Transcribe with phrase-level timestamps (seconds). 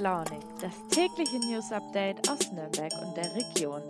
[0.00, 3.82] Launig, das tägliche News Update aus Nürnberg und der Region.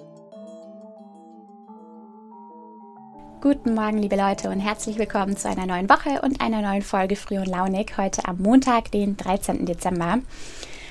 [3.42, 7.15] Guten Morgen, liebe Leute, und herzlich willkommen zu einer neuen Woche und einer neuen Folge
[7.15, 9.66] Früh und Launig heute am Montag, den 13.
[9.66, 10.21] Dezember.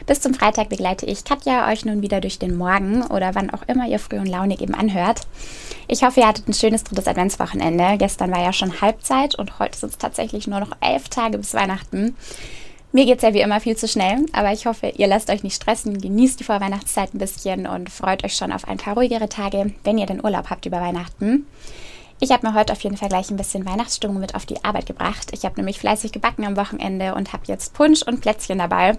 [0.05, 3.63] Bis zum Freitag begleite ich Katja euch nun wieder durch den Morgen oder wann auch
[3.67, 5.21] immer ihr Früh und Launig eben anhört.
[5.87, 7.97] Ich hoffe, ihr hattet ein schönes drittes Adventswochenende.
[7.97, 11.55] Gestern war ja schon Halbzeit und heute sind es tatsächlich nur noch elf Tage bis
[11.55, 12.15] Weihnachten.
[12.97, 15.43] Mir geht es ja wie immer viel zu schnell, aber ich hoffe, ihr lasst euch
[15.43, 19.29] nicht stressen, genießt die Vorweihnachtszeit ein bisschen und freut euch schon auf ein paar ruhigere
[19.29, 21.45] Tage, wenn ihr den Urlaub habt über Weihnachten.
[22.19, 24.87] Ich habe mir heute auf jeden Fall gleich ein bisschen Weihnachtsstimmung mit auf die Arbeit
[24.87, 25.29] gebracht.
[25.31, 28.97] Ich habe nämlich fleißig gebacken am Wochenende und habe jetzt Punsch und Plätzchen dabei.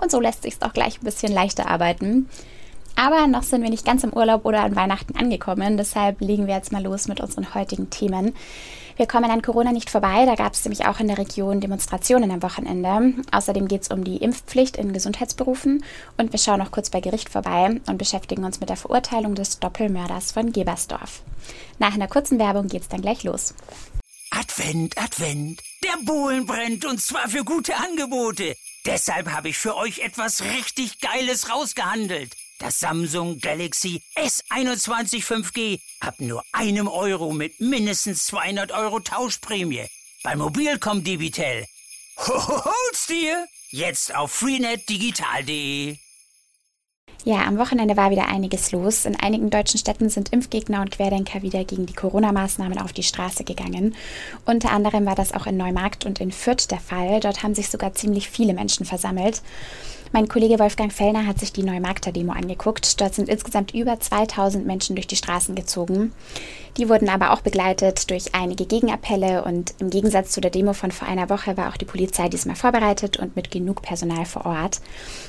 [0.00, 2.28] Und so lässt sich es auch gleich ein bisschen leichter arbeiten.
[2.94, 5.76] Aber noch sind wir nicht ganz im Urlaub oder an Weihnachten angekommen.
[5.76, 8.32] Deshalb legen wir jetzt mal los mit unseren heutigen Themen.
[9.00, 10.26] Wir kommen an Corona nicht vorbei.
[10.26, 13.14] Da gab es nämlich auch in der Region Demonstrationen am Wochenende.
[13.32, 15.82] Außerdem geht es um die Impfpflicht in Gesundheitsberufen.
[16.18, 19.58] Und wir schauen noch kurz bei Gericht vorbei und beschäftigen uns mit der Verurteilung des
[19.58, 21.22] Doppelmörders von Gebersdorf.
[21.78, 23.54] Nach einer kurzen Werbung geht es dann gleich los.
[24.32, 25.62] Advent, Advent.
[25.82, 28.54] Der Bohlen brennt und zwar für gute Angebote.
[28.84, 32.36] Deshalb habe ich für euch etwas richtig Geiles rausgehandelt.
[32.60, 39.86] Das Samsung Galaxy S21 5G ab nur einem Euro mit mindestens 200 Euro Tauschprämie.
[40.22, 41.64] Bei Mobilcom Digital.
[42.18, 43.46] Hol's dir!
[43.70, 45.96] Jetzt auf freenetdigital.de.
[47.24, 49.06] Ja, am Wochenende war wieder einiges los.
[49.06, 53.44] In einigen deutschen Städten sind Impfgegner und Querdenker wieder gegen die Corona-Maßnahmen auf die Straße
[53.44, 53.94] gegangen.
[54.44, 57.20] Unter anderem war das auch in Neumarkt und in Fürth der Fall.
[57.20, 59.40] Dort haben sich sogar ziemlich viele Menschen versammelt.
[60.12, 63.00] Mein Kollege Wolfgang Fellner hat sich die Neumarkter Demo angeguckt.
[63.00, 66.12] Dort sind insgesamt über 2000 Menschen durch die Straßen gezogen.
[66.76, 70.90] Die wurden aber auch begleitet durch einige Gegenappelle und im Gegensatz zu der Demo von
[70.90, 74.80] vor einer Woche war auch die Polizei diesmal vorbereitet und mit genug Personal vor Ort.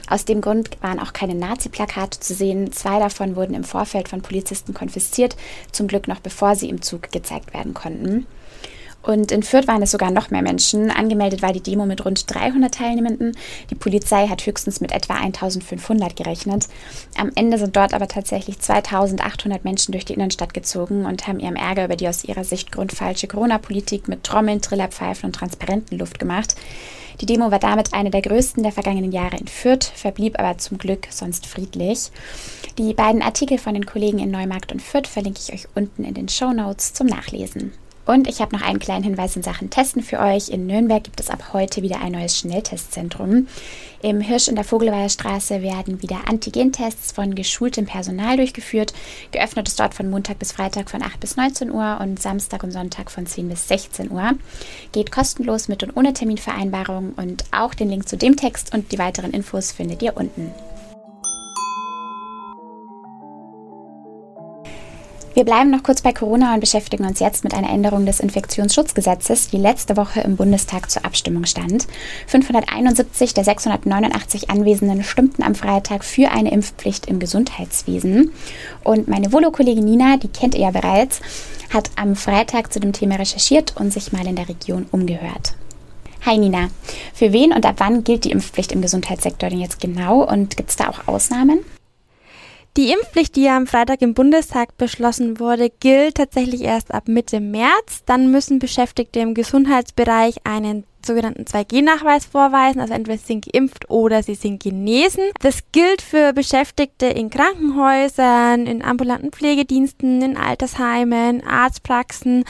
[0.10, 2.72] Aus dem Grund waren auch keine Nazi-Plakate zu sehen.
[2.72, 5.36] Zwei davon wurden im Vorfeld von Polizisten konfisziert,
[5.72, 8.26] zum Glück noch bevor sie im Zug gezeigt werden konnten.
[9.04, 10.92] Und in Fürth waren es sogar noch mehr Menschen.
[10.92, 13.36] Angemeldet war die Demo mit rund 300 Teilnehmenden.
[13.70, 16.68] Die Polizei hat höchstens mit etwa 1500 gerechnet.
[17.18, 21.56] Am Ende sind dort aber tatsächlich 2800 Menschen durch die Innenstadt gezogen und haben ihrem
[21.56, 26.56] Ärger über die aus ihrer Sicht grundfalsche Corona-Politik mit Trommeln, Trillerpfeifen und Transparenten Luft gemacht.
[27.20, 30.78] Die Demo war damit eine der größten der vergangenen Jahre in Fürth, verblieb aber zum
[30.78, 32.12] Glück sonst friedlich.
[32.78, 36.14] Die beiden Artikel von den Kollegen in Neumarkt und Fürth verlinke ich euch unten in
[36.14, 37.74] den Show Notes zum Nachlesen.
[38.06, 40.50] Und ich habe noch einen kleinen Hinweis in Sachen Testen für euch.
[40.50, 43.48] In Nürnberg gibt es ab heute wieder ein neues Schnelltestzentrum.
[44.02, 48.94] Im Hirsch in der Vogelweiher Straße werden wieder Antigentests von geschultem Personal durchgeführt.
[49.32, 52.72] Geöffnet ist dort von Montag bis Freitag von 8 bis 19 Uhr und Samstag und
[52.72, 54.32] Sonntag von 10 bis 16 Uhr.
[54.92, 59.00] Geht kostenlos mit und ohne Terminvereinbarung und auch den Link zu dem Text und die
[59.00, 60.52] weiteren Infos findet ihr unten.
[65.34, 69.48] Wir bleiben noch kurz bei Corona und beschäftigen uns jetzt mit einer Änderung des Infektionsschutzgesetzes,
[69.50, 71.88] die letzte Woche im Bundestag zur Abstimmung stand.
[72.28, 78.34] 571 der 689 Anwesenden stimmten am Freitag für eine Impfpflicht im Gesundheitswesen.
[78.84, 81.22] Und meine Volo-Kollegin Nina, die kennt ihr ja bereits,
[81.74, 85.54] hat am Freitag zu dem Thema recherchiert und sich mal in der Region umgehört.
[86.26, 86.68] Hi Nina,
[87.14, 90.72] für wen und ab wann gilt die Impfpflicht im Gesundheitssektor denn jetzt genau und gibt
[90.72, 91.60] es da auch Ausnahmen?
[92.78, 97.42] Die Impfpflicht, die ja am Freitag im Bundestag beschlossen wurde, gilt tatsächlich erst ab Mitte
[97.42, 98.04] März.
[98.06, 104.24] Dann müssen Beschäftigte im Gesundheitsbereich einen sogenannten 2G-Nachweis vorweisen, also entweder sie sind geimpft oder
[104.24, 105.24] sie sind genesen.
[105.42, 112.46] Das gilt für Beschäftigte in Krankenhäusern, in ambulanten Pflegediensten, in Altersheimen, Arztpraxen,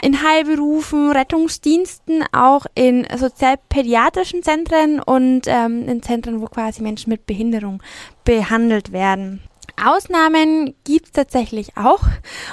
[0.00, 7.26] in Heilberufen, Rettungsdiensten, auch in sozialpädiatrischen Zentren und ähm, in Zentren, wo quasi Menschen mit
[7.26, 7.82] Behinderung
[8.24, 9.42] behandelt werden.
[9.82, 12.02] Ausnahmen gibt es tatsächlich auch,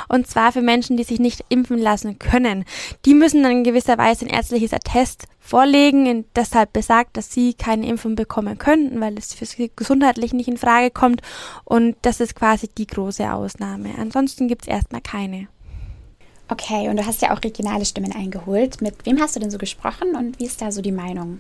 [0.10, 2.66] und zwar für Menschen, die sich nicht impfen lassen können.
[3.06, 7.54] Die müssen dann in gewisser Weise ein ärztliches Attest vorlegen, und deshalb besagt, dass sie
[7.54, 11.22] keine Impfung bekommen könnten, weil es für sie gesundheitlich nicht in Frage kommt.
[11.66, 13.92] Und das ist quasi die große Ausnahme.
[13.98, 15.48] Ansonsten gibt es erstmal keine.
[16.50, 18.82] Okay, und du hast ja auch regionale Stimmen eingeholt.
[18.82, 21.40] Mit wem hast du denn so gesprochen und wie ist da so die Meinung?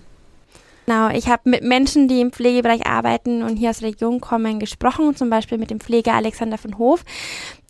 [0.86, 4.60] Genau, ich habe mit Menschen, die im Pflegebereich arbeiten und hier aus der Region kommen,
[4.60, 7.04] gesprochen, zum Beispiel mit dem Pfleger Alexander von Hof.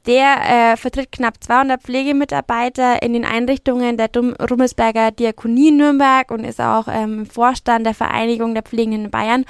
[0.05, 6.59] Der äh, vertritt knapp 200 Pflegemitarbeiter in den Einrichtungen der Rummelsberger Diakonie Nürnberg und ist
[6.59, 9.45] auch ähm, Vorstand der Vereinigung der Pflegenden in Bayern.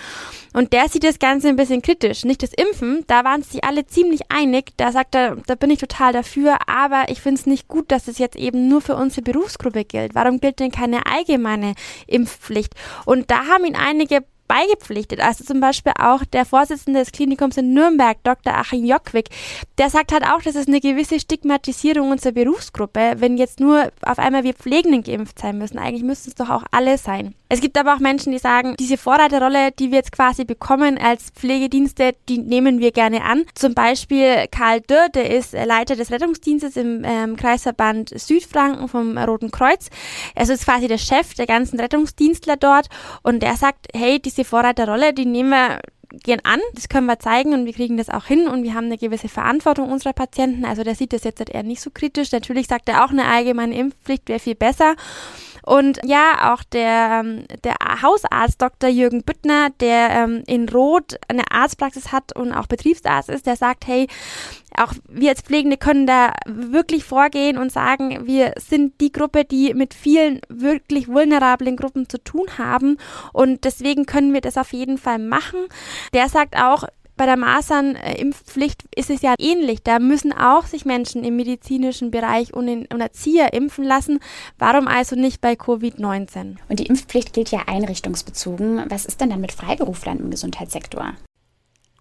[0.54, 2.24] Und der sieht das Ganze ein bisschen kritisch.
[2.26, 4.74] Nicht das Impfen, da waren sich alle ziemlich einig.
[4.78, 8.08] Da sagt er, da bin ich total dafür, aber ich finde es nicht gut, dass
[8.08, 10.14] es jetzt eben nur für unsere Berufsgruppe gilt.
[10.14, 11.74] Warum gilt denn keine allgemeine
[12.06, 12.76] Impfpflicht?
[13.06, 14.24] Und da haben ihn einige
[14.54, 15.20] beigepflichtet.
[15.20, 18.54] Also zum Beispiel auch der Vorsitzende des Klinikums in Nürnberg, Dr.
[18.54, 19.30] Achim Jockwig,
[19.78, 24.20] der sagt halt auch, dass es eine gewisse Stigmatisierung unserer Berufsgruppe, wenn jetzt nur auf
[24.20, 25.80] einmal wir Pflegenden geimpft sein müssen.
[25.80, 27.34] Eigentlich müssten es doch auch alle sein.
[27.50, 31.30] Es gibt aber auch Menschen, die sagen, diese Vorreiterrolle, die wir jetzt quasi bekommen als
[31.30, 33.46] Pflegedienste, die nehmen wir gerne an.
[33.54, 39.52] Zum Beispiel Karl Dürr, der ist Leiter des Rettungsdienstes im ähm, Kreisverband Südfranken vom Roten
[39.52, 39.90] Kreuz.
[40.36, 42.88] Also ist quasi der Chef der ganzen Rettungsdienstler dort
[43.22, 45.80] und der sagt, hey, diese Vorreiterrolle, die nehmen wir
[46.22, 48.86] gern an, das können wir zeigen und wir kriegen das auch hin und wir haben
[48.86, 50.66] eine gewisse Verantwortung unserer Patienten.
[50.66, 52.32] Also der sieht das jetzt eher nicht so kritisch.
[52.32, 54.96] Natürlich sagt er auch, eine allgemeine Impfpflicht wäre viel besser.
[55.64, 58.90] Und ja, auch der, ähm, der Hausarzt Dr.
[58.90, 63.88] Jürgen Büttner, der ähm, in Rot eine Arztpraxis hat und auch Betriebsarzt ist, der sagt,
[63.88, 64.08] hey,
[64.76, 69.74] auch wir als Pflegende können da wirklich vorgehen und sagen, wir sind die Gruppe, die
[69.74, 72.98] mit vielen wirklich vulnerablen Gruppen zu tun haben
[73.32, 75.60] und deswegen können wir das auf jeden Fall machen.
[76.14, 79.84] Der sagt auch, bei der Masernimpfpflicht ist es ja ähnlich.
[79.84, 84.20] Da müssen auch sich Menschen im medizinischen Bereich und, in, und Erzieher impfen lassen.
[84.58, 86.58] Warum also nicht bei Covid-19?
[86.70, 88.86] Und die Impfpflicht gilt ja einrichtungsbezogen.
[88.90, 91.14] Was ist denn dann mit Freiberuflern im Gesundheitssektor?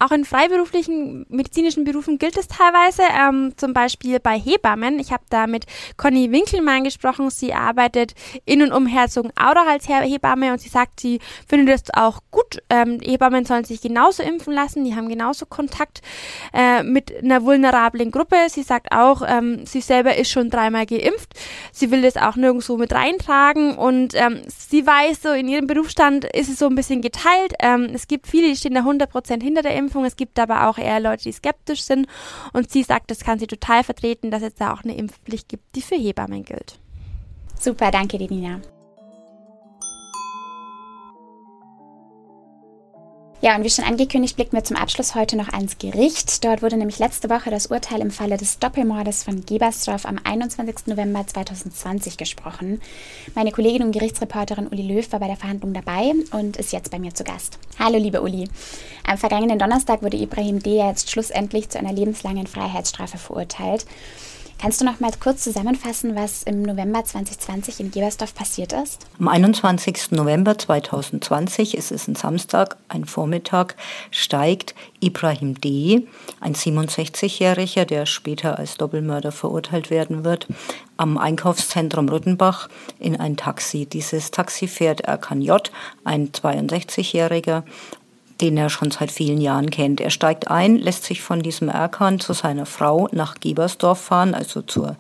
[0.03, 4.99] Auch in freiberuflichen medizinischen Berufen gilt es teilweise, ähm, zum Beispiel bei Hebammen.
[4.99, 5.67] Ich habe da mit
[5.97, 7.31] Conny Winkelmann gesprochen.
[7.31, 8.15] Sie arbeitet
[8.45, 12.42] in und um Herzogenaurach als Hebamme und sie sagt, sie findet es auch gut.
[12.71, 14.85] Ähm, Hebammen sollen sich genauso impfen lassen.
[14.85, 16.01] Die haben genauso Kontakt
[16.53, 18.37] äh, mit einer vulnerablen Gruppe.
[18.49, 21.35] Sie sagt auch, ähm, sie selber ist schon dreimal geimpft.
[21.73, 26.25] Sie will das auch nirgendwo mit reintragen und ähm, sie weiß, so in ihrem Berufsstand
[26.25, 27.55] ist es so ein bisschen geteilt.
[27.61, 30.05] Ähm, es gibt viele, die stehen da 100% hinter der Impfung.
[30.05, 32.07] Es gibt aber auch eher Leute, die skeptisch sind.
[32.53, 35.75] Und sie sagt, das kann sie total vertreten, dass es da auch eine Impfpflicht gibt,
[35.77, 36.79] die für Hebammen gilt.
[37.59, 38.29] Super, danke dir,
[43.45, 46.45] Ja, und wie schon angekündigt, blicken wir zum Abschluss heute noch ans Gericht.
[46.45, 50.87] Dort wurde nämlich letzte Woche das Urteil im Falle des Doppelmordes von Gebersdorf am 21.
[50.87, 52.81] November 2020 gesprochen.
[53.35, 57.01] Meine Kollegin und Gerichtsreporterin Uli Löw war bei der Verhandlung dabei und ist jetzt bei
[57.01, 57.59] mir zu Gast.
[57.81, 58.49] Hallo, liebe Uli.
[59.05, 60.77] Am vergangenen Donnerstag wurde Ibrahim D.
[60.77, 63.87] jetzt schlussendlich zu einer lebenslangen Freiheitsstrafe verurteilt.
[64.63, 69.09] Kannst du noch mal kurz zusammenfassen, was im November 2020 in Gebersdorf passiert ist?
[69.19, 70.13] Am 21.
[70.13, 73.75] November 2020, es ist ein Samstag, ein Vormittag,
[74.13, 76.07] steigt Ibrahim D.,
[76.39, 80.47] ein 67-Jähriger, der später als Doppelmörder verurteilt werden wird,
[80.97, 82.69] am Einkaufszentrum Rüttenbach
[83.01, 83.87] in ein Taxi.
[83.87, 85.73] Dieses Taxi fährt Erkan J.,
[86.05, 87.65] ein 62-Jähriger,
[88.41, 90.01] den er schon seit vielen Jahren kennt.
[90.01, 94.63] Er steigt ein, lässt sich von diesem Erkan zu seiner Frau nach Gebersdorf fahren, also
[94.63, 94.97] zur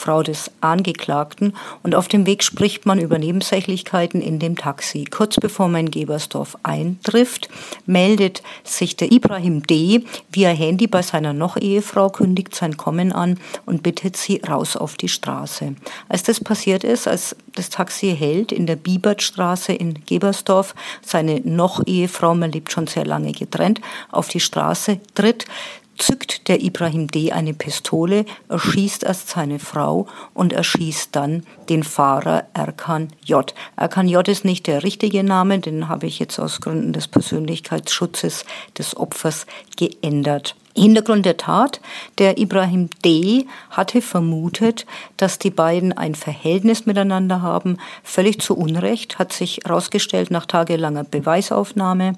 [0.00, 5.04] Frau des Angeklagten, und auf dem Weg spricht man über Nebensächlichkeiten in dem Taxi.
[5.04, 7.50] Kurz bevor man in Gebersdorf eintrifft,
[7.84, 10.04] meldet sich der Ibrahim D.
[10.32, 15.08] via Handy bei seiner Noch-Ehefrau, kündigt sein Kommen an und bittet sie raus auf die
[15.08, 15.74] Straße.
[16.08, 20.74] Als das passiert ist, als das Taxi hält in der Biebertstraße in Gebersdorf,
[21.04, 23.80] seine Noch-Ehefrau, man lebt schon sehr lange getrennt,
[24.10, 25.44] auf die Straße tritt,
[26.00, 27.32] zückt der Ibrahim D.
[27.32, 33.54] eine Pistole, erschießt erst seine Frau und erschießt dann den Fahrer Erkan J.
[33.76, 34.26] Erkan J.
[34.28, 38.44] ist nicht der richtige Name, den habe ich jetzt aus Gründen des Persönlichkeitsschutzes
[38.76, 40.56] des Opfers geändert.
[40.76, 41.80] Hintergrund der Tat,
[42.18, 43.46] der Ibrahim D.
[43.70, 47.76] hatte vermutet, dass die beiden ein Verhältnis miteinander haben.
[48.04, 52.14] Völlig zu Unrecht hat sich herausgestellt nach tagelanger Beweisaufnahme.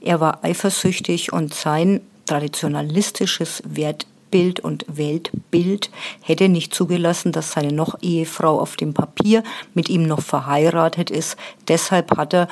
[0.00, 2.00] Er war eifersüchtig und sein
[2.32, 5.90] traditionalistisches Wertbild und Weltbild
[6.22, 9.42] hätte nicht zugelassen, dass seine noch Ehefrau auf dem Papier
[9.74, 11.36] mit ihm noch verheiratet ist.
[11.68, 12.48] Deshalb hat er,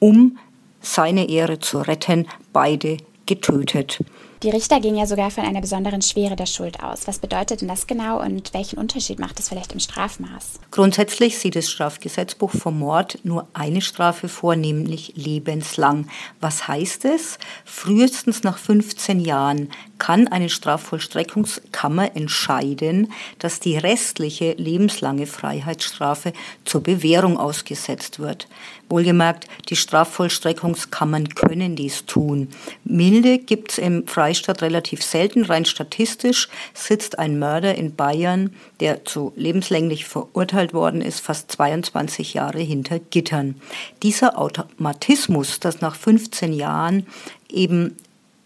[0.00, 0.36] um
[0.82, 4.00] seine Ehre zu retten, beide getötet.
[4.42, 7.06] Die Richter gehen ja sogar von einer besonderen Schwere der Schuld aus.
[7.06, 10.58] Was bedeutet denn das genau und welchen Unterschied macht es vielleicht im Strafmaß?
[10.72, 16.08] Grundsätzlich sieht das Strafgesetzbuch vom Mord nur eine Strafe vor, nämlich lebenslang.
[16.40, 17.38] Was heißt es?
[17.64, 19.68] Frühestens nach 15 Jahren
[19.98, 26.32] kann eine Strafvollstreckungskammer entscheiden, dass die restliche lebenslange Freiheitsstrafe
[26.64, 28.48] zur Bewährung ausgesetzt wird.
[28.88, 32.48] Wohlgemerkt, die Strafvollstreckungskammern können dies tun.
[32.84, 35.44] Milde gibt es im Freistaat relativ selten.
[35.44, 42.32] Rein statistisch sitzt ein Mörder in Bayern, der zu lebenslänglich verurteilt worden ist, fast 22
[42.32, 43.56] Jahre hinter Gittern.
[44.02, 47.06] Dieser Automatismus, dass nach 15 Jahren
[47.50, 47.94] eben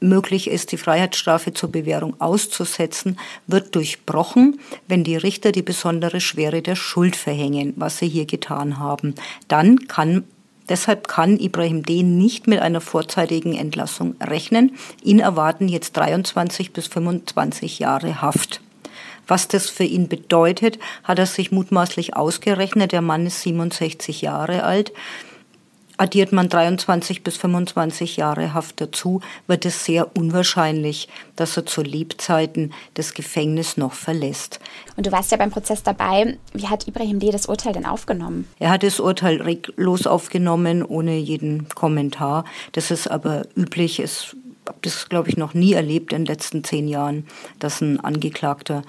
[0.01, 3.17] möglich ist, die Freiheitsstrafe zur Bewährung auszusetzen,
[3.47, 8.81] wird durchbrochen, wenn die Richter die besondere Schwere der Schuld verhängen, was sie hier getan
[8.81, 9.15] haben.
[9.47, 10.25] Dann kann
[10.69, 12.03] Deshalb kann Ibrahim D.
[12.03, 14.73] nicht mit einer vorzeitigen Entlassung rechnen.
[15.03, 18.61] Ihn erwarten jetzt 23 bis 25 Jahre Haft.
[19.29, 22.93] Was das für ihn bedeutet, hat er sich mutmaßlich ausgerechnet.
[22.93, 24.93] Der Mann ist 67 Jahre alt.
[25.99, 31.83] Addiert man 23 bis 25 Jahre Haft dazu, wird es sehr unwahrscheinlich, dass er zu
[31.83, 34.61] Lebzeiten das Gefängnis noch verlässt.
[34.97, 36.37] Und du warst ja beim Prozess dabei.
[36.53, 37.31] Wie hat Ibrahim D.
[37.31, 38.47] das Urteil denn aufgenommen?
[38.59, 42.45] Er hat das Urteil reglos aufgenommen, ohne jeden Kommentar.
[42.73, 43.99] Das ist aber üblich.
[43.99, 44.37] Es
[44.69, 47.27] habe das, glaube ich, noch nie erlebt in den letzten zehn Jahren,
[47.59, 48.83] dass ein Angeklagter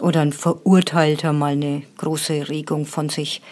[0.00, 3.42] oder ein Verurteilter mal eine große Regung von sich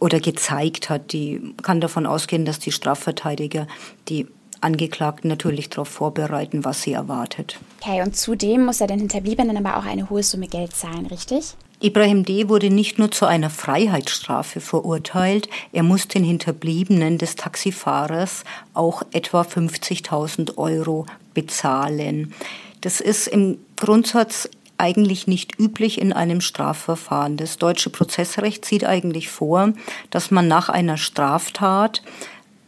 [0.00, 1.12] oder gezeigt hat.
[1.12, 3.66] Die kann davon ausgehen, dass die Strafverteidiger
[4.08, 4.26] die
[4.60, 7.58] Angeklagten natürlich darauf vorbereiten, was sie erwartet.
[7.80, 11.54] Okay, und zudem muss er den Hinterbliebenen aber auch eine hohe Summe Geld zahlen, richtig?
[11.80, 12.48] Ibrahim D.
[12.48, 18.42] wurde nicht nur zu einer Freiheitsstrafe verurteilt, er muss den Hinterbliebenen des Taxifahrers
[18.74, 22.34] auch etwa 50.000 Euro bezahlen.
[22.80, 27.36] Das ist im Grundsatz eigentlich nicht üblich in einem Strafverfahren.
[27.36, 29.72] Das deutsche Prozessrecht sieht eigentlich vor,
[30.10, 32.02] dass man nach einer Straftat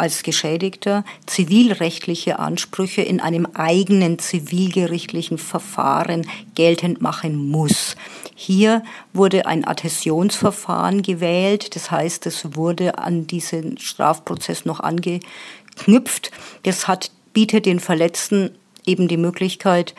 [0.01, 7.97] als Geschädigter zivilrechtliche Ansprüche in einem eigenen zivilgerichtlichen Verfahren geltend machen muss.
[8.35, 16.31] Hier wurde ein Adhäsionsverfahren gewählt, das heißt, es wurde an diesen Strafprozess noch angeknüpft.
[16.63, 18.53] Das hat, bietet den Verletzten
[18.87, 19.95] eben die Möglichkeit,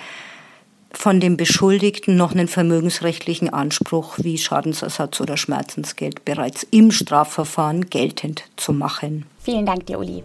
[0.94, 8.44] von dem Beschuldigten noch einen vermögensrechtlichen Anspruch wie Schadensersatz oder Schmerzensgeld bereits im Strafverfahren geltend
[8.58, 9.26] zu machen.
[9.40, 10.24] Vielen Dank dir, Uli.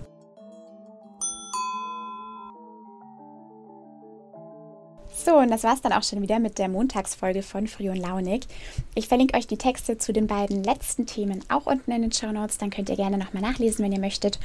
[5.27, 8.47] So, und das war's dann auch schon wieder mit der Montagsfolge von Früh und Launig.
[8.95, 12.31] Ich verlinke euch die Texte zu den beiden letzten Themen auch unten in den Show
[12.31, 12.59] Notes.
[12.59, 14.39] Dann könnt ihr gerne nochmal nachlesen, wenn ihr möchtet.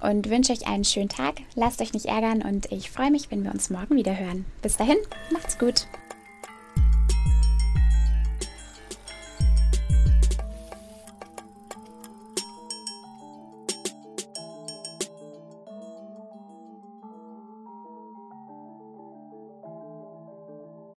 [0.00, 1.42] Und wünsche euch einen schönen Tag.
[1.54, 4.46] Lasst euch nicht ärgern und ich freue mich, wenn wir uns morgen wieder hören.
[4.62, 4.96] Bis dahin,
[5.30, 5.86] macht's gut.